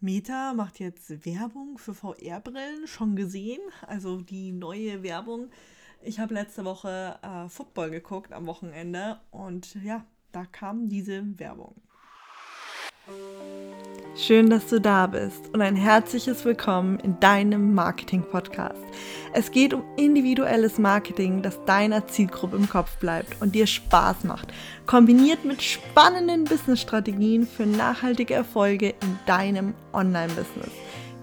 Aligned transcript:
Meta 0.00 0.54
macht 0.54 0.78
jetzt 0.78 1.26
Werbung 1.26 1.76
für 1.76 1.92
VR-Brillen, 1.92 2.86
schon 2.86 3.16
gesehen, 3.16 3.60
also 3.84 4.20
die 4.20 4.52
neue 4.52 5.02
Werbung. 5.02 5.50
Ich 6.02 6.20
habe 6.20 6.34
letzte 6.34 6.64
Woche 6.64 7.18
äh, 7.20 7.48
Football 7.48 7.90
geguckt 7.90 8.32
am 8.32 8.46
Wochenende 8.46 9.20
und 9.32 9.74
ja, 9.82 10.04
da 10.30 10.44
kam 10.44 10.88
diese 10.88 11.24
Werbung. 11.40 11.74
Schön, 14.20 14.50
dass 14.50 14.66
du 14.66 14.80
da 14.80 15.06
bist 15.06 15.48
und 15.54 15.62
ein 15.62 15.76
herzliches 15.76 16.44
Willkommen 16.44 16.98
in 16.98 17.20
deinem 17.20 17.72
Marketing-Podcast. 17.72 18.82
Es 19.32 19.52
geht 19.52 19.72
um 19.72 19.84
individuelles 19.96 20.76
Marketing, 20.76 21.40
das 21.40 21.64
deiner 21.66 22.04
Zielgruppe 22.08 22.56
im 22.56 22.68
Kopf 22.68 22.96
bleibt 22.96 23.40
und 23.40 23.54
dir 23.54 23.68
Spaß 23.68 24.24
macht, 24.24 24.48
kombiniert 24.86 25.44
mit 25.44 25.62
spannenden 25.62 26.42
Business-Strategien 26.42 27.46
für 27.46 27.64
nachhaltige 27.64 28.34
Erfolge 28.34 28.88
in 28.88 29.18
deinem 29.26 29.72
Online-Business. 29.92 30.72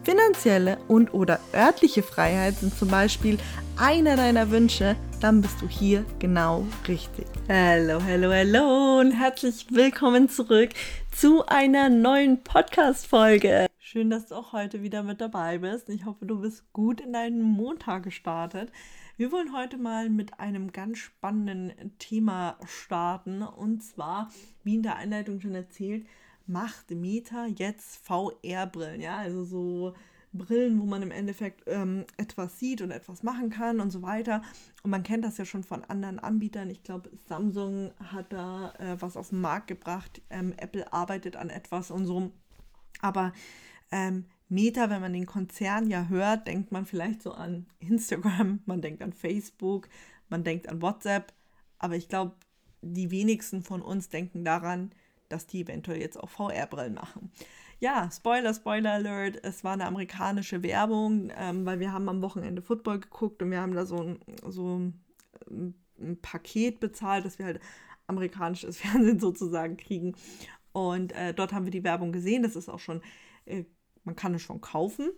Finanzielle 0.05 0.77
und 0.87 1.13
oder 1.13 1.39
örtliche 1.53 2.01
Freiheit 2.01 2.55
sind 2.59 2.77
zum 2.77 2.87
Beispiel 2.87 3.39
einer 3.75 4.15
deiner 4.15 4.51
Wünsche, 4.51 4.95
dann 5.19 5.41
bist 5.41 5.61
du 5.61 5.67
hier 5.67 6.05
genau 6.19 6.65
richtig. 6.87 7.25
Hallo, 7.49 7.99
hallo, 8.01 8.31
hallo 8.31 8.99
und 8.99 9.11
herzlich 9.11 9.65
willkommen 9.71 10.29
zurück 10.29 10.69
zu 11.15 11.45
einer 11.45 11.87
neuen 11.87 12.43
Podcast-Folge. 12.43 13.67
Schön, 13.79 14.09
dass 14.09 14.25
du 14.25 14.35
auch 14.35 14.51
heute 14.51 14.83
wieder 14.83 15.01
mit 15.01 15.21
dabei 15.21 15.59
bist. 15.59 15.87
Ich 15.87 16.03
hoffe, 16.03 16.25
du 16.25 16.41
bist 16.41 16.73
gut 16.73 16.99
in 16.99 17.13
deinen 17.13 17.41
Montag 17.41 18.03
gestartet. 18.03 18.69
Wir 19.15 19.31
wollen 19.31 19.55
heute 19.55 19.77
mal 19.77 20.09
mit 20.09 20.41
einem 20.41 20.73
ganz 20.73 20.97
spannenden 20.97 21.97
Thema 21.99 22.57
starten 22.65 23.43
und 23.43 23.81
zwar, 23.81 24.29
wie 24.65 24.75
in 24.75 24.83
der 24.83 24.97
Einleitung 24.97 25.39
schon 25.39 25.55
erzählt, 25.55 26.05
macht 26.47 26.91
Meta 26.91 27.45
jetzt 27.45 28.05
VR-Brillen, 28.05 28.99
ja, 28.99 29.15
also 29.15 29.45
so 29.45 29.93
Brillen, 30.37 30.79
wo 30.79 30.85
man 30.85 31.01
im 31.01 31.11
Endeffekt 31.11 31.63
ähm, 31.67 32.05
etwas 32.17 32.59
sieht 32.59 32.81
und 32.81 32.91
etwas 32.91 33.23
machen 33.23 33.49
kann 33.49 33.79
und 33.79 33.91
so 33.91 34.01
weiter. 34.01 34.41
Und 34.83 34.91
man 34.91 35.03
kennt 35.03 35.23
das 35.23 35.37
ja 35.37 35.45
schon 35.45 35.63
von 35.63 35.83
anderen 35.85 36.19
Anbietern. 36.19 36.69
Ich 36.69 36.83
glaube, 36.83 37.09
Samsung 37.27 37.91
hat 38.11 38.31
da 38.33 38.73
äh, 38.79 38.97
was 38.99 39.17
auf 39.17 39.29
den 39.29 39.41
Markt 39.41 39.67
gebracht. 39.67 40.21
Ähm, 40.29 40.53
Apple 40.57 40.91
arbeitet 40.91 41.35
an 41.35 41.49
etwas 41.49 41.91
und 41.91 42.05
so. 42.05 42.31
Aber 43.01 43.33
ähm, 43.91 44.25
Meta, 44.49 44.89
wenn 44.89 45.01
man 45.01 45.13
den 45.13 45.25
Konzern 45.25 45.89
ja 45.89 46.07
hört, 46.07 46.47
denkt 46.47 46.71
man 46.71 46.85
vielleicht 46.85 47.21
so 47.21 47.31
an 47.31 47.65
Instagram, 47.79 48.61
man 48.65 48.81
denkt 48.81 49.01
an 49.01 49.13
Facebook, 49.13 49.89
man 50.29 50.43
denkt 50.43 50.69
an 50.69 50.81
WhatsApp. 50.81 51.33
Aber 51.79 51.95
ich 51.95 52.09
glaube, 52.09 52.35
die 52.81 53.11
wenigsten 53.11 53.63
von 53.63 53.81
uns 53.81 54.09
denken 54.09 54.45
daran, 54.45 54.91
dass 55.29 55.47
die 55.47 55.61
eventuell 55.61 55.99
jetzt 55.99 56.17
auch 56.17 56.29
VR-Brillen 56.29 56.93
machen. 56.93 57.31
Ja, 57.85 58.09
Spoiler, 58.11 58.51
Spoiler 58.51 58.93
Alert, 58.93 59.37
es 59.43 59.63
war 59.63 59.73
eine 59.73 59.85
amerikanische 59.85 60.63
Werbung, 60.63 61.31
ähm, 61.37 61.67
weil 61.67 61.79
wir 61.79 61.93
haben 61.93 62.09
am 62.09 62.23
Wochenende 62.23 62.63
Football 62.63 62.99
geguckt 62.99 63.43
und 63.43 63.51
wir 63.51 63.61
haben 63.61 63.75
da 63.75 63.85
so 63.85 64.01
ein, 64.01 64.19
so 64.47 64.79
ein, 64.79 65.75
ein 65.99 66.19
Paket 66.19 66.79
bezahlt, 66.79 67.25
dass 67.25 67.37
wir 67.37 67.45
halt 67.45 67.59
amerikanisches 68.07 68.77
Fernsehen 68.81 69.19
sozusagen 69.19 69.77
kriegen. 69.77 70.15
Und 70.71 71.11
äh, 71.11 71.35
dort 71.35 71.53
haben 71.53 71.65
wir 71.65 71.71
die 71.71 71.83
Werbung 71.83 72.11
gesehen. 72.11 72.41
Das 72.41 72.55
ist 72.55 72.69
auch 72.69 72.79
schon, 72.79 73.03
äh, 73.45 73.65
man 74.03 74.15
kann 74.15 74.33
es 74.33 74.41
schon 74.41 74.61
kaufen. 74.61 75.11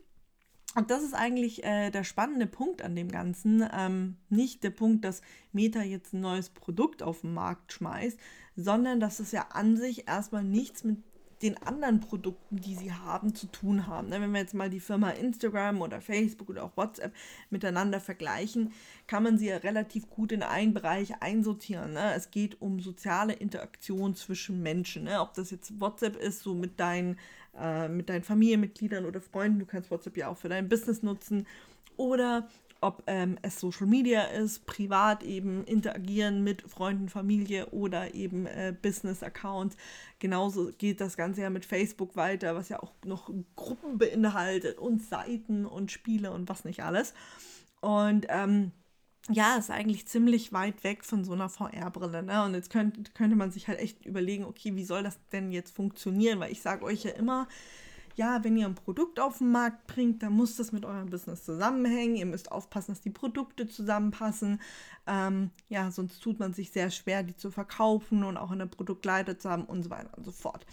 Und 0.75 0.91
das 0.91 1.03
ist 1.03 1.13
eigentlich 1.13 1.63
äh, 1.63 1.89
der 1.89 2.03
spannende 2.03 2.47
Punkt 2.47 2.81
an 2.81 2.97
dem 2.97 3.07
Ganzen. 3.07 3.65
Ähm, 3.71 4.17
nicht 4.27 4.65
der 4.65 4.71
Punkt, 4.71 5.05
dass 5.05 5.21
Meta 5.53 5.83
jetzt 5.83 6.11
ein 6.11 6.19
neues 6.19 6.49
Produkt 6.49 7.01
auf 7.01 7.21
den 7.21 7.33
Markt 7.33 7.71
schmeißt, 7.71 8.19
sondern 8.57 8.99
dass 8.99 9.21
es 9.21 9.31
ja 9.31 9.47
an 9.53 9.77
sich 9.77 10.09
erstmal 10.09 10.43
nichts 10.43 10.83
mit 10.83 10.97
den 11.41 11.57
anderen 11.61 11.99
Produkten, 11.99 12.57
die 12.57 12.75
sie 12.75 12.91
haben, 12.91 13.35
zu 13.35 13.47
tun 13.47 13.87
haben. 13.87 14.09
Ne, 14.09 14.19
wenn 14.21 14.31
wir 14.31 14.39
jetzt 14.39 14.53
mal 14.53 14.69
die 14.69 14.79
Firma 14.79 15.11
Instagram 15.11 15.81
oder 15.81 16.01
Facebook 16.01 16.49
oder 16.49 16.63
auch 16.63 16.75
WhatsApp 16.75 17.13
miteinander 17.49 17.99
vergleichen, 17.99 18.73
kann 19.05 19.23
man 19.23 19.37
sie 19.37 19.47
ja 19.47 19.57
relativ 19.57 20.09
gut 20.09 20.31
in 20.31 20.43
einen 20.43 20.73
Bereich 20.73 21.21
einsortieren. 21.21 21.93
Ne? 21.93 22.13
Es 22.15 22.31
geht 22.31 22.61
um 22.61 22.79
soziale 22.79 23.33
Interaktion 23.33 24.15
zwischen 24.15 24.63
Menschen. 24.63 25.03
Ne? 25.03 25.21
Ob 25.21 25.33
das 25.35 25.51
jetzt 25.51 25.79
WhatsApp 25.79 26.15
ist, 26.15 26.41
so 26.41 26.53
mit 26.53 26.79
deinen, 26.79 27.17
äh, 27.59 27.87
mit 27.87 28.09
deinen 28.09 28.23
Familienmitgliedern 28.23 29.05
oder 29.05 29.21
Freunden, 29.21 29.59
du 29.59 29.65
kannst 29.65 29.91
WhatsApp 29.91 30.17
ja 30.17 30.29
auch 30.29 30.37
für 30.37 30.49
dein 30.49 30.69
Business 30.69 31.03
nutzen. 31.03 31.45
Oder 31.97 32.47
ob 32.81 33.03
ähm, 33.07 33.37
es 33.41 33.59
Social 33.59 33.87
Media 33.87 34.23
ist, 34.23 34.65
privat 34.65 35.23
eben 35.23 35.63
interagieren 35.65 36.43
mit 36.43 36.61
Freunden, 36.63 37.09
Familie 37.09 37.67
oder 37.67 38.13
eben 38.13 38.45
äh, 38.45 38.73
Business-Accounts. 38.81 39.75
Genauso 40.19 40.71
geht 40.77 41.01
das 41.01 41.17
Ganze 41.17 41.41
ja 41.41 41.49
mit 41.49 41.65
Facebook 41.65 42.15
weiter, 42.15 42.55
was 42.55 42.69
ja 42.69 42.81
auch 42.81 42.93
noch 43.05 43.31
Gruppen 43.55 43.97
beinhaltet 43.97 44.77
und 44.77 45.03
Seiten 45.03 45.65
und 45.65 45.91
Spiele 45.91 46.31
und 46.31 46.49
was 46.49 46.65
nicht 46.65 46.83
alles. 46.83 47.13
Und 47.81 48.25
ähm, 48.29 48.71
ja, 49.29 49.57
ist 49.57 49.71
eigentlich 49.71 50.07
ziemlich 50.07 50.53
weit 50.53 50.83
weg 50.83 51.03
von 51.03 51.25
so 51.25 51.33
einer 51.33 51.49
VR-Brille. 51.49 52.23
Ne? 52.23 52.43
Und 52.43 52.53
jetzt 52.53 52.69
könnt, 52.69 53.13
könnte 53.13 53.35
man 53.35 53.51
sich 53.51 53.67
halt 53.67 53.79
echt 53.79 54.05
überlegen, 54.05 54.45
okay, 54.45 54.75
wie 54.75 54.85
soll 54.85 55.03
das 55.03 55.19
denn 55.31 55.51
jetzt 55.51 55.75
funktionieren? 55.75 56.39
Weil 56.39 56.51
ich 56.51 56.61
sage 56.61 56.85
euch 56.85 57.03
ja 57.03 57.11
immer, 57.11 57.47
ja, 58.17 58.43
wenn 58.43 58.57
ihr 58.57 58.65
ein 58.65 58.75
Produkt 58.75 59.19
auf 59.19 59.37
den 59.37 59.51
Markt 59.51 59.85
bringt, 59.85 60.23
dann 60.23 60.33
muss 60.33 60.55
das 60.55 60.71
mit 60.71 60.85
eurem 60.85 61.09
Business 61.09 61.45
zusammenhängen. 61.45 62.15
Ihr 62.15 62.25
müsst 62.25 62.51
aufpassen, 62.51 62.91
dass 62.91 63.01
die 63.01 63.11
Produkte 63.11 63.67
zusammenpassen. 63.67 64.59
Ähm, 65.05 65.51
ja, 65.69 65.91
sonst 65.91 66.19
tut 66.19 66.39
man 66.39 66.51
sich 66.53 66.71
sehr 66.71 66.89
schwer, 66.89 67.21
die 67.21 67.35
zu 67.35 67.51
verkaufen 67.51 68.23
und 68.23 68.37
auch 68.37 68.49
eine 68.49 68.65
Produktleiter 68.65 69.37
zu 69.37 69.49
haben 69.49 69.65
und 69.65 69.83
so 69.83 69.91
weiter 69.91 70.17
und 70.17 70.25
so 70.25 70.31
fort. 70.31 70.65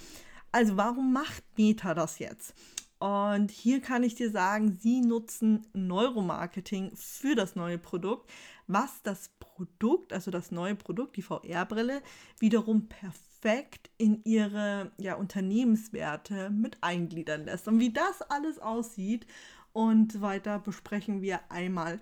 Also 0.52 0.78
warum 0.78 1.12
macht 1.12 1.44
Meta 1.56 1.92
das 1.92 2.18
jetzt? 2.18 2.54
Und 2.98 3.50
hier 3.50 3.82
kann 3.82 4.02
ich 4.02 4.14
dir 4.14 4.30
sagen, 4.30 4.78
sie 4.80 5.02
nutzen 5.02 5.66
Neuromarketing 5.74 6.92
für 6.96 7.34
das 7.34 7.56
neue 7.56 7.76
Produkt, 7.76 8.30
was 8.66 9.02
das 9.02 9.28
Produkt, 9.38 10.14
also 10.14 10.30
das 10.30 10.50
neue 10.50 10.76
Produkt, 10.76 11.16
die 11.16 11.22
VR-Brille, 11.22 12.00
wiederum 12.38 12.88
perfekt 13.44 13.90
in 13.98 14.24
ihre 14.24 14.90
ja, 14.96 15.14
Unternehmenswerte 15.16 16.48
mit 16.48 16.78
eingliedern 16.80 17.44
lässt. 17.44 17.68
Und 17.68 17.78
wie 17.78 17.92
das 17.92 18.22
alles 18.22 18.58
aussieht 18.58 19.26
und 19.74 20.22
weiter 20.22 20.58
besprechen 20.58 21.20
wir 21.20 21.40
einmal 21.50 22.00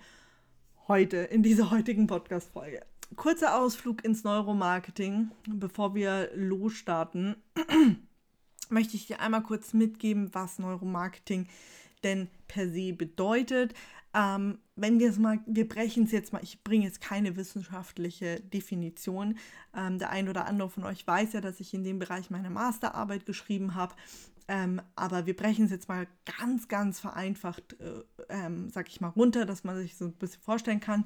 heute 0.86 1.16
in 1.16 1.42
dieser 1.42 1.70
heutigen 1.72 2.06
Podcast-Folge. 2.06 2.82
Kurzer 3.16 3.58
Ausflug 3.58 4.04
ins 4.04 4.22
Neuromarketing, 4.22 5.32
bevor 5.48 5.96
wir 5.96 6.30
losstarten 6.34 7.36
möchte 8.70 8.96
ich 8.96 9.06
dir 9.06 9.20
einmal 9.20 9.42
kurz 9.42 9.74
mitgeben, 9.74 10.32
was 10.32 10.60
Neuromarketing 10.60 11.48
denn 12.04 12.28
per 12.46 12.68
se 12.70 12.92
bedeutet. 12.92 13.74
Ähm, 14.14 14.58
wenn 14.82 14.98
wir 14.98 15.08
es 15.08 15.18
mal, 15.18 15.38
wir 15.46 15.68
brechen 15.68 16.04
es 16.04 16.12
jetzt 16.12 16.32
mal, 16.32 16.42
ich 16.42 16.62
bringe 16.64 16.84
jetzt 16.84 17.00
keine 17.00 17.36
wissenschaftliche 17.36 18.40
Definition. 18.40 19.38
Ähm, 19.74 19.98
der 19.98 20.10
ein 20.10 20.28
oder 20.28 20.46
andere 20.46 20.68
von 20.68 20.84
euch 20.84 21.06
weiß 21.06 21.32
ja, 21.34 21.40
dass 21.40 21.60
ich 21.60 21.72
in 21.72 21.84
dem 21.84 21.98
Bereich 21.98 22.30
meine 22.30 22.50
Masterarbeit 22.50 23.24
geschrieben 23.24 23.74
habe. 23.74 23.94
Ähm, 24.48 24.82
aber 24.96 25.24
wir 25.26 25.36
brechen 25.36 25.66
es 25.66 25.70
jetzt 25.70 25.88
mal 25.88 26.06
ganz, 26.38 26.68
ganz 26.68 26.98
vereinfacht, 26.98 27.76
äh, 27.80 28.02
ähm, 28.28 28.68
sag 28.70 28.88
ich 28.88 29.00
mal, 29.00 29.08
runter, 29.08 29.46
dass 29.46 29.64
man 29.64 29.76
sich 29.76 29.96
so 29.96 30.06
ein 30.06 30.14
bisschen 30.14 30.42
vorstellen 30.42 30.80
kann. 30.80 31.04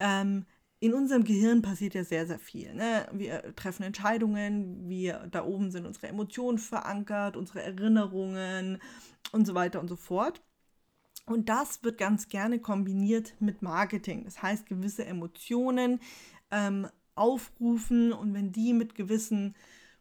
Ähm, 0.00 0.44
in 0.80 0.94
unserem 0.94 1.24
Gehirn 1.24 1.62
passiert 1.62 1.94
ja 1.94 2.04
sehr, 2.04 2.26
sehr 2.26 2.38
viel. 2.38 2.72
Ne? 2.74 3.08
Wir 3.12 3.56
treffen 3.56 3.82
Entscheidungen, 3.82 4.88
wir 4.88 5.26
da 5.30 5.44
oben 5.44 5.70
sind 5.70 5.86
unsere 5.86 6.08
Emotionen 6.08 6.58
verankert, 6.58 7.36
unsere 7.36 7.62
Erinnerungen 7.62 8.78
und 9.32 9.46
so 9.46 9.54
weiter 9.54 9.80
und 9.80 9.88
so 9.88 9.96
fort. 9.96 10.40
Und 11.28 11.48
das 11.48 11.82
wird 11.84 11.98
ganz 11.98 12.28
gerne 12.28 12.58
kombiniert 12.58 13.34
mit 13.38 13.62
Marketing. 13.62 14.24
Das 14.24 14.42
heißt, 14.42 14.66
gewisse 14.66 15.04
Emotionen 15.04 16.00
ähm, 16.50 16.88
aufrufen 17.14 18.12
und 18.12 18.32
wenn 18.32 18.52
die 18.52 18.72
mit 18.72 18.94
gewissen 18.94 19.54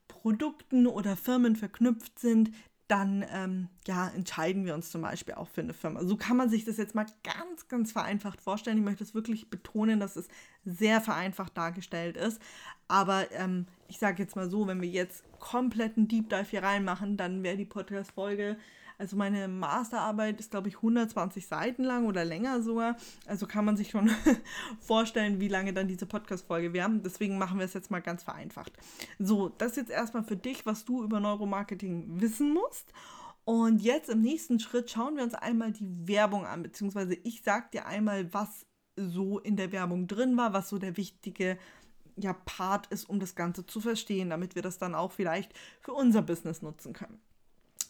Produkten 0.07 0.87
oder 0.87 1.17
Firmen 1.17 1.55
verknüpft 1.55 2.19
sind, 2.19 2.51
dann 2.87 3.25
ähm, 3.33 3.67
ja, 3.85 4.07
entscheiden 4.07 4.65
wir 4.65 4.73
uns 4.73 4.89
zum 4.89 5.01
Beispiel 5.01 5.33
auch 5.33 5.49
für 5.49 5.59
eine 5.59 5.73
Firma. 5.73 6.05
So 6.05 6.15
kann 6.15 6.37
man 6.37 6.49
sich 6.49 6.63
das 6.63 6.77
jetzt 6.77 6.95
mal 6.95 7.05
ganz, 7.23 7.67
ganz 7.67 7.91
vereinfacht 7.91 8.39
vorstellen. 8.39 8.77
Ich 8.77 8.83
möchte 8.83 9.03
es 9.03 9.13
wirklich 9.13 9.49
betonen, 9.49 9.99
dass 9.99 10.15
es 10.15 10.29
sehr 10.63 11.01
vereinfacht 11.01 11.57
dargestellt 11.57 12.15
ist. 12.15 12.41
Aber 12.87 13.29
ähm, 13.33 13.65
ich 13.89 13.99
sage 13.99 14.23
jetzt 14.23 14.37
mal 14.37 14.49
so, 14.49 14.67
wenn 14.67 14.81
wir 14.81 14.87
jetzt 14.87 15.25
kompletten 15.39 16.07
Deep 16.07 16.29
Dive 16.29 16.49
hier 16.49 16.63
reinmachen, 16.63 17.17
dann 17.17 17.43
wäre 17.43 17.57
die 17.57 17.65
Podcast-Folge 17.65 18.57
also 18.97 19.15
meine 19.15 19.47
Masterarbeit 19.47 20.39
ist, 20.39 20.51
glaube 20.51 20.69
ich, 20.69 20.77
120 20.77 21.47
Seiten 21.47 21.83
lang 21.83 22.05
oder 22.07 22.25
länger 22.25 22.61
sogar. 22.61 22.97
Also 23.27 23.45
kann 23.45 23.65
man 23.65 23.77
sich 23.77 23.91
schon 23.91 24.09
vorstellen, 24.79 25.39
wie 25.39 25.47
lange 25.47 25.73
dann 25.73 25.87
diese 25.87 26.07
Podcast-Folge 26.07 26.73
wäre. 26.73 26.89
Deswegen 27.03 27.37
machen 27.37 27.59
wir 27.59 27.65
es 27.65 27.73
jetzt 27.73 27.91
mal 27.91 28.01
ganz 28.01 28.23
vereinfacht. 28.23 28.73
So, 29.19 29.49
das 29.49 29.75
jetzt 29.75 29.91
erstmal 29.91 30.23
für 30.23 30.35
dich, 30.37 30.65
was 30.65 30.83
du 30.83 31.03
über 31.03 31.19
Neuromarketing 31.19 32.19
wissen 32.21 32.53
musst. 32.53 32.91
Und 33.45 33.81
jetzt 33.81 34.09
im 34.09 34.21
nächsten 34.21 34.59
Schritt 34.59 34.89
schauen 34.89 35.15
wir 35.15 35.23
uns 35.23 35.33
einmal 35.33 35.71
die 35.71 36.07
Werbung 36.07 36.45
an, 36.45 36.63
beziehungsweise 36.63 37.13
ich 37.23 37.43
sage 37.43 37.67
dir 37.73 37.85
einmal, 37.85 38.33
was 38.33 38.65
so 38.97 39.39
in 39.39 39.55
der 39.55 39.71
Werbung 39.71 40.07
drin 40.07 40.35
war, 40.37 40.53
was 40.53 40.69
so 40.69 40.79
der 40.79 40.97
wichtige 40.97 41.57
ja, 42.17 42.33
Part 42.33 42.87
ist, 42.87 43.07
um 43.07 43.19
das 43.19 43.35
Ganze 43.35 43.65
zu 43.65 43.79
verstehen, 43.79 44.31
damit 44.31 44.55
wir 44.55 44.63
das 44.63 44.79
dann 44.79 44.95
auch 44.95 45.11
vielleicht 45.11 45.53
für 45.79 45.93
unser 45.93 46.23
Business 46.23 46.63
nutzen 46.63 46.93
können. 46.93 47.21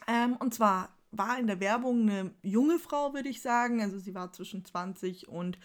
Ähm, 0.06 0.36
und 0.36 0.54
zwar 0.54 0.89
war 1.12 1.39
in 1.39 1.48
der 1.48 1.59
Werbung 1.59 2.09
eine 2.09 2.31
junge 2.42 2.80
Frau, 2.80 3.13
würde 3.13 3.30
ich 3.30 3.42
sagen. 3.42 3.81
Also 3.81 4.00
sie 4.00 4.15
war 4.15 4.31
zwischen 4.33 4.65
20 4.65 5.27
und 5.27 5.57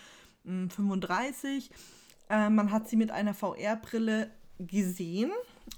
mh, 0.45 0.63
hm, 0.63 0.71
35. 0.71 1.71
Äh, 2.29 2.51
man 2.51 2.71
hat 2.71 2.89
sie 2.89 2.97
mit 2.97 3.11
einer 3.11 3.35
VR-Brille 3.35 4.31
gesehen 4.59 5.33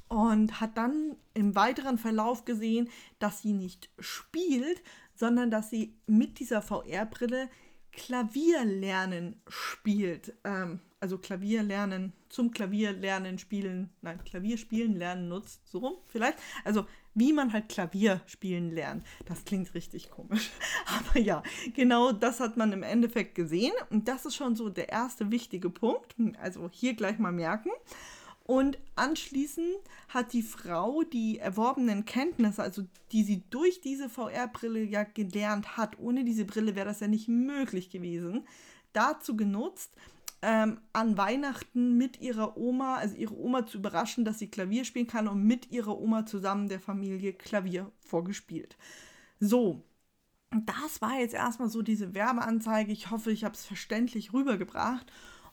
und 0.08 0.60
hat 0.60 0.76
dann 0.76 1.16
im 1.32 1.54
weiteren 1.54 1.98
Verlauf 1.98 2.44
gesehen, 2.44 2.90
dass 3.18 3.42
sie 3.42 3.52
nicht 3.52 3.90
spielt, 3.98 4.82
sondern 5.14 5.50
dass 5.50 5.70
sie 5.70 5.96
mit 6.06 6.38
dieser 6.38 6.62
VR-Brille 6.62 7.48
Klavierlernen 7.92 9.40
spielt. 9.48 10.34
Ähm, 10.44 10.80
also 11.04 11.18
Klavierlernen, 11.18 12.14
zum 12.30 12.50
Klavierlernen 12.50 13.38
spielen, 13.38 13.90
nein, 14.00 14.24
Klavierspielen 14.24 14.96
lernen 14.96 15.28
nutzt, 15.28 15.60
so 15.68 15.80
rum 15.80 15.96
vielleicht. 16.06 16.38
Also 16.64 16.86
wie 17.12 17.34
man 17.34 17.52
halt 17.52 17.68
Klavier 17.68 18.22
spielen 18.24 18.70
lernt. 18.70 19.06
Das 19.26 19.44
klingt 19.44 19.74
richtig 19.74 20.10
komisch. 20.10 20.50
Aber 20.86 21.20
ja, 21.20 21.42
genau 21.74 22.12
das 22.12 22.40
hat 22.40 22.56
man 22.56 22.72
im 22.72 22.82
Endeffekt 22.82 23.34
gesehen. 23.34 23.74
Und 23.90 24.08
das 24.08 24.24
ist 24.24 24.34
schon 24.34 24.56
so 24.56 24.70
der 24.70 24.88
erste 24.88 25.30
wichtige 25.30 25.68
Punkt. 25.68 26.16
Also 26.40 26.70
hier 26.72 26.94
gleich 26.94 27.18
mal 27.18 27.32
merken. 27.32 27.68
Und 28.44 28.78
anschließend 28.96 29.76
hat 30.08 30.32
die 30.32 30.42
Frau 30.42 31.02
die 31.02 31.38
erworbenen 31.38 32.06
Kenntnisse, 32.06 32.62
also 32.62 32.84
die 33.12 33.24
sie 33.24 33.42
durch 33.50 33.82
diese 33.82 34.08
VR-Brille 34.08 34.82
ja 34.82 35.02
gelernt 35.02 35.76
hat, 35.76 35.98
ohne 35.98 36.24
diese 36.24 36.46
Brille 36.46 36.74
wäre 36.74 36.86
das 36.86 37.00
ja 37.00 37.08
nicht 37.08 37.28
möglich 37.28 37.90
gewesen, 37.90 38.46
dazu 38.94 39.36
genutzt, 39.36 39.92
ähm, 40.44 40.78
an 40.92 41.16
Weihnachten 41.16 41.96
mit 41.96 42.20
ihrer 42.20 42.56
Oma, 42.58 42.96
also 42.96 43.16
ihre 43.16 43.34
Oma 43.34 43.66
zu 43.66 43.78
überraschen, 43.78 44.26
dass 44.26 44.38
sie 44.38 44.50
Klavier 44.50 44.84
spielen 44.84 45.06
kann 45.06 45.26
und 45.26 45.42
mit 45.42 45.70
ihrer 45.70 45.98
Oma 45.98 46.26
zusammen 46.26 46.68
der 46.68 46.80
Familie 46.80 47.32
Klavier 47.32 47.90
vorgespielt. 47.98 48.76
So, 49.40 49.82
das 50.50 51.00
war 51.00 51.18
jetzt 51.18 51.34
erstmal 51.34 51.70
so 51.70 51.80
diese 51.80 52.14
Werbeanzeige. 52.14 52.92
Ich 52.92 53.10
hoffe, 53.10 53.32
ich 53.32 53.42
habe 53.42 53.54
es 53.54 53.64
verständlich 53.64 54.34
rübergebracht. 54.34 55.10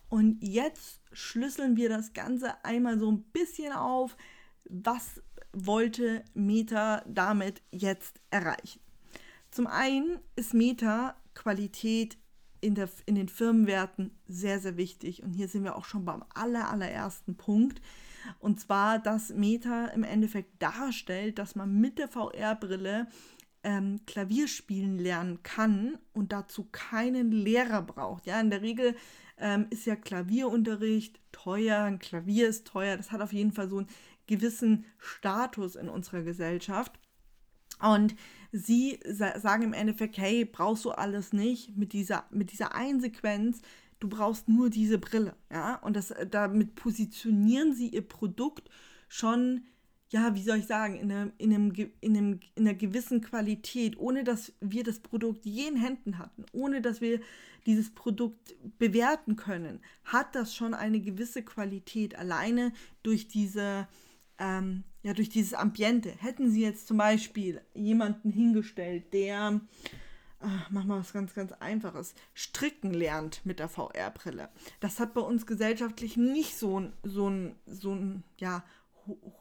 Und 0.10 0.44
jetzt 0.44 1.00
schlüsseln 1.14 1.78
wir 1.78 1.88
das 1.88 2.12
Ganze 2.12 2.64
einmal 2.66 3.00
so 3.00 3.10
ein 3.10 3.24
bisschen 3.24 3.72
auf. 3.72 4.18
Was 4.66 5.22
wollte 5.54 6.26
Meta 6.34 7.02
damit 7.08 7.62
jetzt 7.72 8.20
erreichen? 8.30 8.82
Zum 9.52 9.68
einen 9.68 10.20
ist 10.36 10.54
Meta 10.54 11.16
Qualität 11.34 12.18
in, 12.62 12.76
der, 12.76 12.90
in 13.06 13.16
den 13.16 13.28
Firmenwerten 13.28 14.12
sehr, 14.28 14.60
sehr 14.60 14.78
wichtig. 14.78 15.24
Und 15.24 15.34
hier 15.34 15.48
sind 15.48 15.64
wir 15.64 15.76
auch 15.76 15.86
schon 15.86 16.06
beim 16.06 16.24
aller, 16.34 16.70
allerersten 16.70 17.36
Punkt. 17.36 17.82
Und 18.40 18.60
zwar, 18.60 19.00
dass 19.00 19.30
Meta 19.30 19.88
im 19.88 20.04
Endeffekt 20.04 20.62
darstellt, 20.62 21.40
dass 21.40 21.56
man 21.56 21.80
mit 21.80 21.98
der 21.98 22.08
VR-Brille 22.08 23.08
ähm, 23.64 24.00
Klavierspielen 24.06 24.98
lernen 24.98 25.44
kann 25.44 25.98
und 26.14 26.32
dazu 26.32 26.68
keinen 26.72 27.32
Lehrer 27.32 27.82
braucht. 27.82 28.26
Ja, 28.26 28.40
in 28.40 28.50
der 28.50 28.62
Regel 28.62 28.96
ähm, 29.38 29.68
ist 29.70 29.86
ja 29.86 29.96
Klavierunterricht 29.96 31.20
teuer, 31.32 31.84
ein 31.84 32.00
Klavier 32.00 32.48
ist 32.48 32.68
teuer. 32.68 32.98
Das 32.98 33.12
hat 33.12 33.22
auf 33.22 33.34
jeden 33.34 33.52
Fall 33.52 33.70
so 33.70 33.80
einen 33.80 33.88
gewissen 34.28 34.86
Status 34.98 35.76
in 35.76 35.90
unserer 35.90 36.22
Gesellschaft. 36.22 37.00
Und 37.82 38.16
sie 38.52 39.00
sagen 39.16 39.64
im 39.64 39.74
Endeffekt, 39.74 40.18
hey, 40.18 40.46
brauchst 40.46 40.86
du 40.86 40.92
alles 40.92 41.34
nicht 41.34 41.78
mit 41.78 41.94
dieser, 41.94 42.26
mit 42.32 42.52
dieser 42.52 42.76
einen 42.76 43.02
Sequenz, 43.02 43.62
du 44.00 44.10
brauchst 44.10 44.50
nur 44.50 44.70
diese 44.70 44.98
Brille. 44.98 45.36
Ja? 45.52 45.76
Und 45.76 45.96
das, 45.96 46.14
damit 46.30 46.76
positionieren 46.76 47.74
sie 47.74 47.90
ihr 47.90 48.08
Produkt 48.08 48.70
schon 49.08 49.64
ja, 50.12 50.36
wie 50.36 50.44
soll 50.44 50.58
ich 50.58 50.68
sagen, 50.68 50.96
in, 50.96 51.10
einem, 51.10 51.32
in, 51.38 51.54
einem, 51.54 51.74
in, 52.02 52.18
einem, 52.18 52.40
in 52.56 52.68
einer 52.68 52.78
gewissen 52.78 53.22
Qualität, 53.22 53.98
ohne 53.98 54.26
dass 54.26 54.52
wir 54.60 54.84
das 54.84 55.00
Produkt 55.00 55.46
je 55.46 55.68
in 55.68 55.78
Händen 55.78 56.18
hatten, 56.18 56.46
ohne 56.52 56.82
dass 56.82 57.00
wir 57.00 57.22
dieses 57.66 57.94
Produkt 57.94 58.56
bewerten 58.78 59.38
können, 59.38 59.80
hat 60.04 60.36
das 60.36 60.54
schon 60.54 60.74
eine 60.74 61.00
gewisse 61.00 61.44
Qualität 61.44 62.18
alleine 62.18 62.74
durch 63.04 63.30
diese, 63.30 63.88
ähm, 64.38 64.84
ja, 65.04 65.14
durch 65.14 65.30
dieses 65.30 65.54
Ambiente. 65.54 66.12
Hätten 66.20 66.52
Sie 66.52 66.62
jetzt 66.62 66.88
zum 66.88 66.98
Beispiel 66.98 67.62
jemanden 67.74 68.32
hingestellt, 68.32 69.14
der, 69.14 69.62
ach, 70.40 70.70
mach 70.70 70.86
mal 70.86 71.00
was 71.00 71.14
ganz, 71.14 71.34
ganz 71.34 71.52
Einfaches, 71.54 72.14
stricken 72.34 72.94
lernt 72.94 73.46
mit 73.46 73.60
der 73.60 73.70
VR-Brille. 73.70 74.50
Das 74.80 75.00
hat 75.00 75.14
bei 75.14 75.22
uns 75.22 75.46
gesellschaftlich 75.46 76.18
nicht 76.18 76.58
so 76.58 76.92
so 77.04 77.32
so 77.66 77.96
ein, 77.96 78.24
ja, 78.38 78.64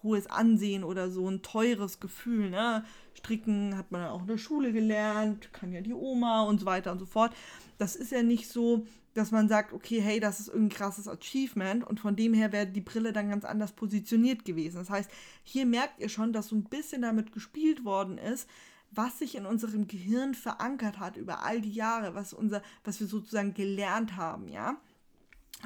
hohes 0.02 0.26
Ansehen 0.28 0.84
oder 0.84 1.10
so 1.10 1.28
ein 1.28 1.42
teures 1.42 2.00
Gefühl. 2.00 2.50
Ne? 2.50 2.84
Stricken 3.14 3.76
hat 3.76 3.90
man 3.90 4.08
auch 4.08 4.22
in 4.22 4.26
der 4.26 4.38
Schule 4.38 4.72
gelernt, 4.72 5.52
kann 5.52 5.72
ja 5.72 5.80
die 5.80 5.94
Oma 5.94 6.42
und 6.42 6.60
so 6.60 6.66
weiter 6.66 6.92
und 6.92 6.98
so 6.98 7.06
fort. 7.06 7.32
Das 7.78 7.96
ist 7.96 8.12
ja 8.12 8.22
nicht 8.22 8.48
so, 8.48 8.86
dass 9.14 9.30
man 9.30 9.48
sagt, 9.48 9.72
okay, 9.72 10.00
hey, 10.00 10.20
das 10.20 10.40
ist 10.40 10.48
irgendein 10.48 10.76
krasses 10.76 11.08
Achievement 11.08 11.84
und 11.86 12.00
von 12.00 12.16
dem 12.16 12.32
her 12.32 12.52
wäre 12.52 12.66
die 12.66 12.80
Brille 12.80 13.12
dann 13.12 13.30
ganz 13.30 13.44
anders 13.44 13.72
positioniert 13.72 14.44
gewesen. 14.44 14.76
Das 14.76 14.90
heißt, 14.90 15.10
hier 15.42 15.66
merkt 15.66 16.00
ihr 16.00 16.08
schon, 16.08 16.32
dass 16.32 16.48
so 16.48 16.56
ein 16.56 16.64
bisschen 16.64 17.02
damit 17.02 17.32
gespielt 17.32 17.84
worden 17.84 18.18
ist, 18.18 18.48
was 18.92 19.18
sich 19.18 19.36
in 19.36 19.46
unserem 19.46 19.86
Gehirn 19.86 20.34
verankert 20.34 20.98
hat 20.98 21.16
über 21.16 21.44
all 21.44 21.60
die 21.60 21.72
Jahre, 21.72 22.14
was 22.14 22.32
unser, 22.32 22.62
was 22.84 23.00
wir 23.00 23.06
sozusagen 23.06 23.54
gelernt 23.54 24.16
haben, 24.16 24.48
ja. 24.48 24.76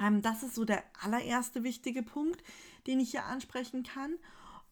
Ähm, 0.01 0.21
das 0.21 0.43
ist 0.43 0.55
so 0.55 0.65
der 0.65 0.83
allererste 1.01 1.63
wichtige 1.63 2.03
Punkt, 2.03 2.43
den 2.87 2.99
ich 2.99 3.11
hier 3.11 3.25
ansprechen 3.25 3.83
kann. 3.83 4.15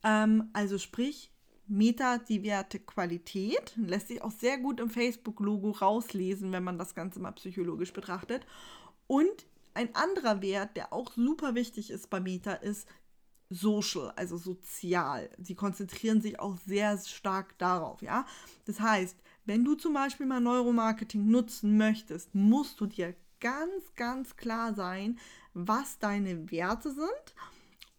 Ähm, 0.04 0.50
also 0.54 0.78
sprich, 0.78 1.32
Meta 1.68 2.18
die 2.18 2.44
Werte 2.44 2.80
Qualität 2.80 3.74
lässt 3.78 4.10
sich 4.10 4.22
auch 4.22 4.32
sehr 4.32 4.58
gut 4.58 4.80
im 4.80 4.90
Facebook-Logo 4.90 5.72
rauslesen, 5.72 6.52
wenn 6.52 6.64
man 6.64 6.78
das 6.78 6.94
Ganze 6.94 7.20
mal 7.20 7.32
psychologisch 7.32 7.94
betrachtet. 7.94 8.46
Und 9.08 9.46
ein 9.74 9.96
anderer 9.96 10.42
Wert, 10.42 10.76
der 10.76 10.94
auch 10.94 11.14
super 11.14 11.56
wichtig 11.56 11.90
ist 11.90 12.10
bei 12.10 12.20
Meta, 12.20 12.54
ist 12.54 12.88
social, 13.50 14.12
also 14.16 14.38
sozial. 14.38 15.30
Sie 15.42 15.56
konzentrieren 15.56 16.22
sich 16.22 16.40
auch 16.40 16.58
sehr 16.58 16.98
stark 16.98 17.58
darauf, 17.58 18.02
ja. 18.02 18.26
Das 18.66 18.80
heißt, 18.80 19.18
wenn 19.46 19.64
du 19.64 19.76
zum 19.76 19.94
Beispiel 19.94 20.26
mal 20.26 20.42
Neuromarketing 20.42 21.30
nutzen 21.30 21.78
möchtest, 21.78 22.34
musst 22.34 22.80
du 22.80 22.86
dir 22.86 23.16
ganz, 23.40 23.94
ganz 23.96 24.36
klar 24.36 24.74
sein, 24.74 25.20
was 25.54 26.00
deine 26.00 26.52
Werte 26.52 26.92
sind 26.92 27.36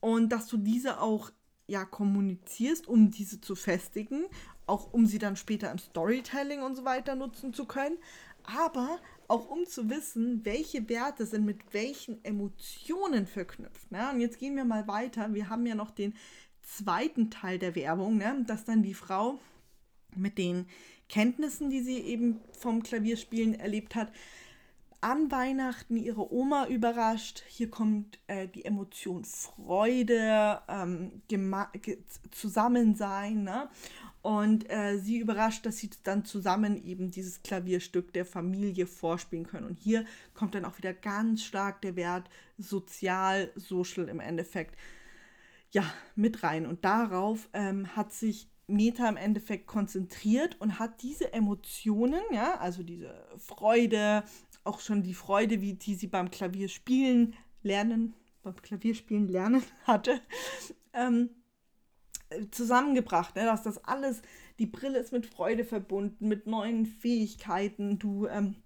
und 0.05 0.29
dass 0.29 0.49
du 0.49 0.59
diese 0.59 1.01
auch 1.01 1.31
ja 1.67 1.87
kommunizierst, 1.87 2.87
um 2.87 3.11
diese 3.11 3.41
zu 3.41 3.55
festigen, 3.55 4.27
auch 4.67 4.93
um 4.93 5.07
sie 5.07 5.19
dann 5.19 5.35
später 5.35 5.71
im 5.71 5.79
Storytelling 5.79 6.61
und 6.61 6.75
so 6.75 6.85
weiter 6.85 7.15
nutzen 7.15 7.55
zu 7.55 7.65
können, 7.65 7.97
aber 8.43 8.99
auch 9.29 9.49
um 9.49 9.65
zu 9.65 9.89
wissen, 9.89 10.45
welche 10.45 10.91
Werte 10.91 11.25
sind 11.25 11.47
mit 11.47 11.73
welchen 11.73 12.23
Emotionen 12.23 13.27
verknüpft. 13.27 13.91
Ne? 13.91 14.11
Und 14.13 14.21
jetzt 14.21 14.39
gehen 14.39 14.57
wir 14.57 14.67
mal 14.67 14.87
weiter. 14.87 15.33
Wir 15.33 15.49
haben 15.49 15.65
ja 15.65 15.75
noch 15.75 15.91
den 15.91 16.13
zweiten 16.61 17.31
Teil 17.31 17.59
der 17.59 17.75
Werbung, 17.75 18.19
ne? 18.19 18.45
dass 18.47 18.67
dann 18.67 18.83
die 18.83 18.93
Frau 18.93 19.41
mit 20.15 20.37
den 20.37 20.67
Kenntnissen, 21.09 21.71
die 21.71 21.81
sie 21.81 22.01
eben 22.01 22.43
vom 22.53 22.83
Klavierspielen 22.83 23.55
erlebt 23.55 23.95
hat, 23.95 24.13
an 25.05 25.31
Weihnachten 25.31 25.99
ihre 25.99 26.33
Oma 26.33 26.67
überrascht. 26.67 27.43
Hier 27.47 27.71
kommt 27.71 28.19
äh, 28.27 28.49
die 28.49 28.65
Emotion 28.65 29.23
Freude, 29.25 30.63
ähm, 30.67 31.21
Zusammensein. 32.31 33.43
Ne? 33.43 33.69
Und 34.23 34.71
äh, 34.71 34.97
sie 34.97 35.19
überrascht, 35.19 35.67
dass 35.67 35.77
sie 35.77 35.91
dann 36.05 36.25
zusammen 36.25 36.83
eben 36.83 37.11
dieses 37.11 37.43
Klavierstück 37.43 38.15
der 38.15 38.25
Familie 38.25 38.87
vorspielen 38.87 39.47
können. 39.47 39.67
Und 39.67 39.79
hier 39.79 40.07
kommt 40.33 40.55
dann 40.55 40.65
auch 40.65 40.79
wieder 40.79 40.95
ganz 40.95 41.43
stark 41.43 41.83
der 41.83 41.97
Wert 41.97 42.31
sozial, 42.57 43.51
social 43.57 44.09
im 44.09 44.21
Endeffekt 44.21 44.75
ja, 45.71 45.85
mit 46.17 46.43
rein. 46.43 46.65
Und 46.65 46.83
darauf 46.83 47.51
ähm, 47.53 47.95
hat 47.95 48.15
sich 48.15 48.49
Meta 48.67 49.07
im 49.07 49.19
Endeffekt 49.19 49.67
konzentriert 49.67 50.59
und 50.63 50.79
hat 50.79 51.03
diese 51.03 51.35
Emotionen, 51.35 52.23
ja, 52.33 52.59
also 52.59 52.83
diese 52.83 53.15
Freude, 53.37 54.25
auch 54.65 54.81
schon 54.81 55.03
die 55.03 55.15
Freude, 55.15 55.61
wie 55.61 55.75
die 55.75 55.95
sie 55.95 56.07
beim 56.07 56.31
Klavierspielen 56.31 57.35
lernen, 57.63 58.15
beim 58.43 58.61
Klavierspielen 58.61 59.29
lernen 59.29 59.63
hatte, 59.85 60.21
ähm, 60.93 61.31
zusammengebracht, 62.51 63.37
ne? 63.37 63.45
dass 63.45 63.63
das 63.63 63.85
alles, 63.85 64.23
die 64.59 64.67
Brille 64.67 64.99
ist 64.99 65.13
mit 65.13 65.27
Freude 65.27 65.65
verbunden, 65.65 66.27
mit 66.29 66.47
neuen 66.47 66.87
Fähigkeiten, 66.87 67.99
du 67.99 68.27
ähm, 68.27 68.57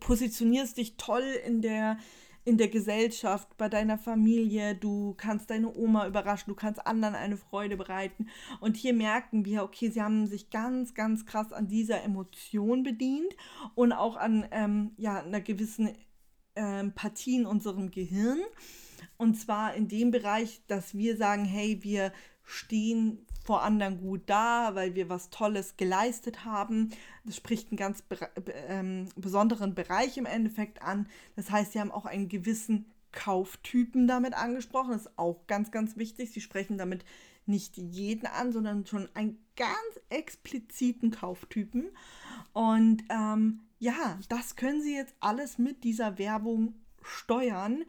positionierst 0.00 0.76
dich 0.76 0.96
toll 0.96 1.24
in 1.46 1.62
der 1.62 1.98
in 2.44 2.56
der 2.56 2.68
Gesellschaft, 2.68 3.56
bei 3.56 3.68
deiner 3.68 3.98
Familie, 3.98 4.74
du 4.74 5.14
kannst 5.14 5.50
deine 5.50 5.74
Oma 5.74 6.06
überraschen, 6.06 6.50
du 6.50 6.54
kannst 6.54 6.86
anderen 6.86 7.14
eine 7.14 7.36
Freude 7.36 7.76
bereiten. 7.76 8.28
Und 8.60 8.76
hier 8.76 8.94
merken 8.94 9.44
wir, 9.44 9.62
okay, 9.62 9.90
sie 9.90 10.02
haben 10.02 10.26
sich 10.26 10.50
ganz, 10.50 10.94
ganz 10.94 11.26
krass 11.26 11.52
an 11.52 11.68
dieser 11.68 12.02
Emotion 12.02 12.82
bedient 12.82 13.36
und 13.74 13.92
auch 13.92 14.16
an 14.16 14.46
ähm, 14.50 14.92
ja, 14.96 15.20
einer 15.20 15.40
gewissen 15.40 15.92
ähm, 16.56 16.92
Partie 16.92 17.36
in 17.36 17.46
unserem 17.46 17.90
Gehirn. 17.90 18.40
Und 19.16 19.34
zwar 19.34 19.74
in 19.74 19.88
dem 19.88 20.10
Bereich, 20.10 20.62
dass 20.66 20.94
wir 20.94 21.16
sagen, 21.16 21.44
hey, 21.44 21.82
wir 21.82 22.12
stehen 22.44 23.26
vor 23.48 23.62
anderen 23.62 24.02
gut 24.02 24.24
da, 24.26 24.74
weil 24.74 24.94
wir 24.94 25.08
was 25.08 25.30
Tolles 25.30 25.78
geleistet 25.78 26.44
haben. 26.44 26.90
Das 27.24 27.34
spricht 27.34 27.70
einen 27.70 27.78
ganz 27.78 28.04
ähm, 28.68 29.08
besonderen 29.16 29.74
Bereich 29.74 30.18
im 30.18 30.26
Endeffekt 30.26 30.82
an. 30.82 31.08
Das 31.34 31.50
heißt, 31.50 31.72
sie 31.72 31.80
haben 31.80 31.90
auch 31.90 32.04
einen 32.04 32.28
gewissen 32.28 32.84
Kauftypen 33.10 34.06
damit 34.06 34.34
angesprochen. 34.34 34.90
Das 34.90 35.06
ist 35.06 35.18
auch 35.18 35.46
ganz, 35.46 35.70
ganz 35.70 35.96
wichtig. 35.96 36.30
Sie 36.30 36.42
sprechen 36.42 36.76
damit 36.76 37.06
nicht 37.46 37.78
jeden 37.78 38.26
an, 38.26 38.52
sondern 38.52 38.84
schon 38.84 39.08
einen 39.14 39.42
ganz 39.56 39.98
expliziten 40.10 41.10
Kauftypen. 41.10 41.86
Und 42.52 43.02
ähm, 43.08 43.60
ja, 43.78 44.18
das 44.28 44.56
können 44.56 44.82
Sie 44.82 44.94
jetzt 44.94 45.14
alles 45.20 45.56
mit 45.56 45.84
dieser 45.84 46.18
Werbung 46.18 46.74
steuern, 47.00 47.86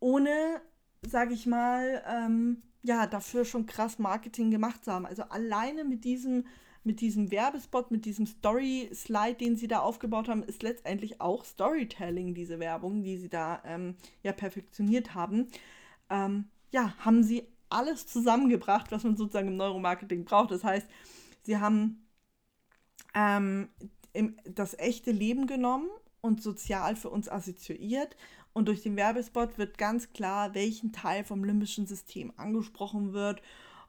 ohne, 0.00 0.62
sage 1.06 1.34
ich 1.34 1.44
mal, 1.44 2.02
ähm, 2.08 2.62
ja, 2.84 3.06
dafür 3.06 3.46
schon 3.46 3.66
krass 3.66 3.98
Marketing 3.98 4.50
gemacht 4.50 4.84
zu 4.84 4.92
haben. 4.92 5.06
Also 5.06 5.22
alleine 5.24 5.84
mit 5.84 6.04
diesem, 6.04 6.46
mit 6.84 7.00
diesem 7.00 7.30
Werbespot, 7.30 7.90
mit 7.90 8.04
diesem 8.04 8.26
Story-Slide, 8.26 9.36
den 9.36 9.56
sie 9.56 9.68
da 9.68 9.78
aufgebaut 9.80 10.28
haben, 10.28 10.42
ist 10.42 10.62
letztendlich 10.62 11.20
auch 11.20 11.44
Storytelling, 11.44 12.34
diese 12.34 12.58
Werbung, 12.58 13.02
die 13.02 13.16
sie 13.16 13.30
da 13.30 13.62
ähm, 13.64 13.96
ja 14.22 14.32
perfektioniert 14.32 15.14
haben. 15.14 15.48
Ähm, 16.10 16.50
ja, 16.72 16.94
haben 16.98 17.22
sie 17.22 17.48
alles 17.70 18.06
zusammengebracht, 18.06 18.92
was 18.92 19.02
man 19.02 19.16
sozusagen 19.16 19.48
im 19.48 19.56
Neuromarketing 19.56 20.26
braucht. 20.26 20.50
Das 20.50 20.62
heißt, 20.62 20.86
sie 21.42 21.56
haben 21.56 22.06
ähm, 23.14 23.70
das 24.44 24.78
echte 24.78 25.10
Leben 25.10 25.46
genommen 25.46 25.88
und 26.20 26.42
sozial 26.42 26.96
für 26.96 27.08
uns 27.08 27.30
assoziiert. 27.30 28.14
Und 28.54 28.68
durch 28.68 28.82
den 28.82 28.96
Werbespot 28.96 29.58
wird 29.58 29.76
ganz 29.78 30.12
klar, 30.12 30.54
welchen 30.54 30.92
Teil 30.92 31.24
vom 31.24 31.44
limbischen 31.44 31.86
System 31.86 32.32
angesprochen 32.36 33.12
wird 33.12 33.42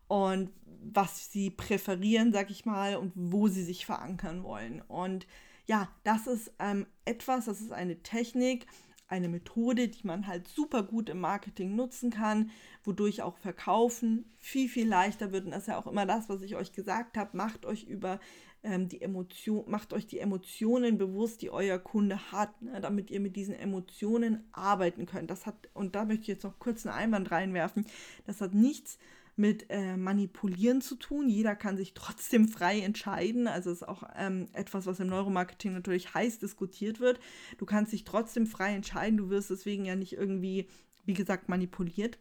und 0.08 0.52
was 0.84 1.32
sie 1.32 1.52
präferieren, 1.52 2.34
sag 2.34 2.50
ich 2.50 2.66
mal, 2.66 2.98
und 2.98 3.14
wo 3.16 3.48
sie 3.48 3.64
sich 3.64 3.86
verankern 3.86 4.44
wollen. 4.44 4.82
Und 4.82 5.28
ja, 5.68 5.88
das 6.04 6.28
ist 6.28 6.52
ähm, 6.60 6.88
etwas, 7.06 7.46
das 7.46 7.62
ist 7.62 7.72
eine 7.72 8.02
Technik, 8.02 8.66
eine 9.08 9.30
Methode, 9.30 9.88
die 9.88 10.06
man 10.06 10.26
halt 10.26 10.48
super 10.48 10.82
gut 10.82 11.10
im 11.10 11.20
Marketing 11.20 11.76
nutzen 11.76 12.10
kann, 12.10 12.50
wodurch 12.84 13.22
auch 13.22 13.38
Verkaufen 13.38 14.26
viel, 14.40 14.68
viel 14.68 14.88
leichter 14.88 15.32
wird. 15.32 15.46
Und 15.46 15.52
das 15.52 15.62
ist 15.62 15.68
ja 15.68 15.78
auch 15.78 15.88
immer 15.88 16.08
das, 16.08 16.28
was 16.28 16.42
ich 16.42 16.56
euch 16.56 16.74
gesagt 16.74 17.18
habe. 17.18 17.38
Macht 17.38 17.66
euch 17.66 17.84
über 17.84 18.20
ähm, 18.66 18.90
die 18.90 19.02
Emotion, 19.02 19.64
macht 19.68 19.94
euch 19.94 20.08
die 20.08 20.20
Emotionen 20.20 20.98
bewusst, 20.98 21.42
die 21.42 21.50
euer 21.50 21.80
Kunde 21.80 22.32
hat, 22.32 22.62
ne, 22.62 22.82
damit 22.82 23.12
ihr 23.12 23.20
mit 23.20 23.36
diesen 23.36 23.56
Emotionen 23.56 24.44
arbeiten 24.52 25.06
könnt. 25.06 25.30
Das 25.30 25.46
hat, 25.46 25.70
und 25.74 25.96
da 25.96 26.04
möchte 26.04 26.24
ich 26.24 26.28
jetzt 26.28 26.44
noch 26.44 26.60
kurz 26.60 26.86
einen 26.86 26.96
Einwand 26.96 27.32
reinwerfen, 27.32 27.86
das 28.26 28.42
hat 28.42 28.54
nichts 28.54 28.98
mit 29.38 29.66
äh, 29.70 29.98
Manipulieren 29.98 30.82
zu 30.82 30.96
tun. 30.96 31.30
Jeder 31.30 31.56
kann 31.56 31.78
sich 31.78 31.94
trotzdem 31.94 32.48
frei 32.48 32.80
entscheiden. 32.80 33.48
Also 33.48 33.70
ist 33.72 33.88
auch 33.88 34.04
ähm, 34.16 34.48
etwas, 34.54 34.86
was 34.86 35.00
im 35.00 35.08
Neuromarketing 35.08 35.74
natürlich 35.74 36.14
heiß 36.14 36.40
diskutiert 36.40 37.00
wird. 37.00 37.20
Du 37.58 37.66
kannst 37.66 37.92
dich 37.92 38.06
trotzdem 38.06 38.48
frei 38.48 38.74
entscheiden. 38.74 39.18
Du 39.18 39.30
wirst 39.30 39.50
deswegen 39.50 39.86
ja 39.86 39.96
nicht 39.96 40.14
irgendwie, 40.14 40.70
wie 41.04 41.14
gesagt, 41.14 41.50
manipuliert. 41.50 42.18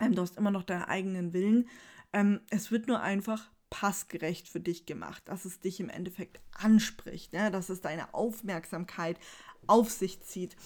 Ähm, 0.00 0.14
du 0.14 0.22
hast 0.22 0.36
immer 0.36 0.52
noch 0.52 0.62
deinen 0.62 0.84
eigenen 0.84 1.32
Willen. 1.32 1.68
Ähm, 2.12 2.40
es 2.48 2.70
wird 2.70 2.86
nur 2.86 3.00
einfach 3.00 3.50
passgerecht 3.84 4.48
für 4.48 4.60
dich 4.60 4.86
gemacht, 4.86 5.24
dass 5.26 5.44
es 5.44 5.60
dich 5.60 5.78
im 5.78 5.90
Endeffekt 5.90 6.40
anspricht, 6.54 7.34
ne? 7.34 7.50
dass 7.50 7.68
es 7.68 7.82
deine 7.82 8.14
Aufmerksamkeit 8.14 9.18
auf 9.66 9.90
sich 9.90 10.22
zieht. 10.22 10.56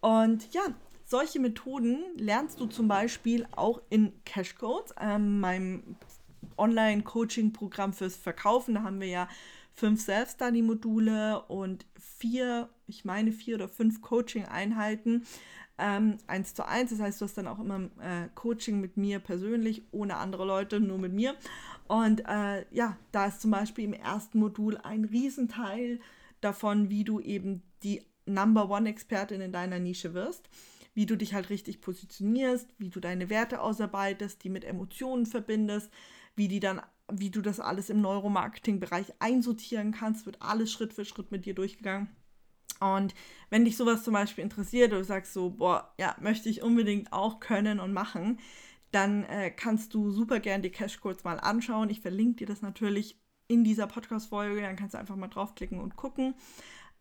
Und 0.00 0.54
ja, 0.54 0.62
solche 1.04 1.40
Methoden 1.40 2.04
lernst 2.14 2.60
du 2.60 2.66
zum 2.66 2.86
Beispiel 2.86 3.44
auch 3.50 3.82
in 3.90 4.12
Cashcodes, 4.24 4.94
ähm, 5.00 5.40
meinem 5.40 5.96
Online-Coaching-Programm 6.56 7.92
fürs 7.92 8.14
Verkaufen. 8.14 8.74
Da 8.74 8.84
haben 8.84 9.00
wir 9.00 9.08
ja 9.08 9.28
fünf 9.74 10.00
Self-Study-Module 10.02 11.42
und 11.48 11.86
vier, 11.98 12.68
ich 12.86 13.04
meine 13.04 13.32
vier 13.32 13.56
oder 13.56 13.68
fünf 13.68 14.00
Coaching-Einheiten. 14.00 15.26
Ähm, 15.80 16.18
eins 16.26 16.54
zu 16.54 16.66
eins, 16.66 16.90
das 16.90 17.00
heißt, 17.00 17.20
du 17.20 17.24
hast 17.24 17.38
dann 17.38 17.48
auch 17.48 17.58
immer 17.58 17.90
äh, 18.00 18.28
Coaching 18.34 18.80
mit 18.80 18.96
mir 18.96 19.18
persönlich, 19.18 19.82
ohne 19.92 20.16
andere 20.16 20.44
Leute, 20.44 20.78
nur 20.78 20.98
mit 20.98 21.12
mir. 21.12 21.34
Und 21.88 22.22
äh, 22.28 22.66
ja, 22.70 22.96
da 23.12 23.26
ist 23.26 23.40
zum 23.40 23.50
Beispiel 23.50 23.84
im 23.84 23.94
ersten 23.94 24.38
Modul 24.38 24.76
ein 24.76 25.04
Riesenteil 25.04 26.00
davon, 26.40 26.90
wie 26.90 27.04
du 27.04 27.20
eben 27.20 27.62
die 27.82 28.02
Number 28.26 28.70
One-Expertin 28.70 29.40
in 29.40 29.52
deiner 29.52 29.78
Nische 29.78 30.14
wirst 30.14 30.48
wie 30.92 31.06
du 31.06 31.16
dich 31.16 31.34
halt 31.34 31.50
richtig 31.50 31.80
positionierst, 31.80 32.68
wie 32.78 32.90
du 32.90 33.00
deine 33.00 33.30
Werte 33.30 33.60
ausarbeitest, 33.60 34.42
die 34.42 34.50
mit 34.50 34.64
Emotionen 34.64 35.24
verbindest, 35.24 35.90
wie 36.34 36.48
die 36.48 36.60
dann 36.60 36.80
wie 37.12 37.30
du 37.30 37.40
das 37.40 37.60
alles 37.60 37.90
im 37.90 38.00
Neuromarketing-Bereich 38.00 39.14
einsortieren 39.18 39.92
kannst, 39.92 40.26
wird 40.26 40.40
alles 40.40 40.70
Schritt 40.70 40.92
für 40.92 41.04
Schritt 41.04 41.32
mit 41.32 41.44
dir 41.44 41.54
durchgegangen. 41.54 42.08
Und 42.80 43.14
wenn 43.50 43.64
dich 43.64 43.76
sowas 43.76 44.02
zum 44.02 44.14
Beispiel 44.14 44.42
interessiert 44.42 44.90
oder 44.90 45.00
du 45.00 45.04
sagst 45.04 45.32
so, 45.32 45.50
boah, 45.50 45.92
ja, 45.98 46.16
möchte 46.20 46.48
ich 46.48 46.62
unbedingt 46.62 47.12
auch 47.12 47.38
können 47.40 47.78
und 47.78 47.92
machen, 47.92 48.38
dann 48.90 49.24
äh, 49.24 49.50
kannst 49.50 49.94
du 49.94 50.10
super 50.10 50.40
gern 50.40 50.62
die 50.62 50.70
Cash 50.70 51.00
Codes 51.00 51.24
mal 51.24 51.38
anschauen. 51.38 51.90
Ich 51.90 52.00
verlinke 52.00 52.38
dir 52.38 52.46
das 52.46 52.62
natürlich 52.62 53.20
in 53.46 53.64
dieser 53.64 53.86
Podcast-Folge, 53.86 54.62
dann 54.62 54.76
kannst 54.76 54.94
du 54.94 54.98
einfach 54.98 55.16
mal 55.16 55.28
draufklicken 55.28 55.80
und 55.80 55.96
gucken. 55.96 56.34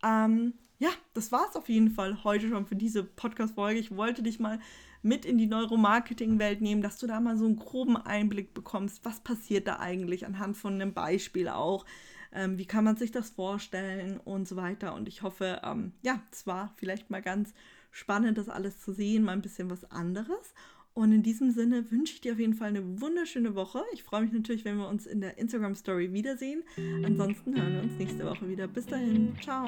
Ähm, 0.03 0.53
ja, 0.79 0.89
das 1.13 1.31
war 1.31 1.45
es 1.49 1.55
auf 1.55 1.69
jeden 1.69 1.91
Fall 1.91 2.23
heute 2.23 2.49
schon 2.49 2.65
für 2.65 2.75
diese 2.75 3.03
Podcast-Folge. 3.03 3.79
Ich 3.79 3.95
wollte 3.95 4.23
dich 4.23 4.39
mal 4.39 4.59
mit 5.01 5.25
in 5.25 5.37
die 5.37 5.47
Neuromarketing-Welt 5.47 6.61
nehmen, 6.61 6.81
dass 6.81 6.97
du 6.97 7.07
da 7.07 7.19
mal 7.19 7.37
so 7.37 7.45
einen 7.45 7.55
groben 7.55 7.97
Einblick 7.97 8.53
bekommst. 8.53 9.05
Was 9.05 9.21
passiert 9.21 9.67
da 9.67 9.79
eigentlich 9.79 10.25
anhand 10.25 10.57
von 10.57 10.73
einem 10.73 10.93
Beispiel 10.93 11.47
auch? 11.47 11.85
Ähm, 12.31 12.57
wie 12.57 12.65
kann 12.65 12.83
man 12.83 12.97
sich 12.97 13.11
das 13.11 13.29
vorstellen 13.29 14.19
und 14.19 14.47
so 14.47 14.55
weiter? 14.55 14.93
Und 14.93 15.07
ich 15.07 15.23
hoffe, 15.23 15.61
ähm, 15.63 15.93
ja, 16.01 16.21
es 16.31 16.45
war 16.45 16.73
vielleicht 16.77 17.09
mal 17.09 17.21
ganz 17.21 17.53
spannend, 17.91 18.37
das 18.37 18.49
alles 18.49 18.79
zu 18.79 18.93
sehen, 18.93 19.23
mal 19.23 19.31
ein 19.31 19.41
bisschen 19.41 19.69
was 19.69 19.89
anderes. 19.89 20.53
Und 20.93 21.11
in 21.13 21.23
diesem 21.23 21.51
Sinne 21.51 21.89
wünsche 21.91 22.13
ich 22.13 22.21
dir 22.21 22.33
auf 22.33 22.39
jeden 22.39 22.55
Fall 22.55 22.69
eine 22.69 22.99
wunderschöne 22.99 23.55
Woche. 23.55 23.83
Ich 23.93 24.03
freue 24.03 24.23
mich 24.23 24.33
natürlich, 24.33 24.65
wenn 24.65 24.77
wir 24.77 24.89
uns 24.89 25.05
in 25.05 25.21
der 25.21 25.37
Instagram 25.37 25.75
Story 25.75 26.11
wiedersehen. 26.11 26.63
Ansonsten 27.05 27.55
hören 27.55 27.73
wir 27.73 27.83
uns 27.83 27.97
nächste 27.97 28.25
Woche 28.25 28.49
wieder. 28.49 28.67
Bis 28.67 28.85
dahin, 28.85 29.33
ciao. 29.41 29.65